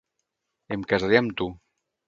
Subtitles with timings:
[0.77, 1.51] Em casaré amb tu!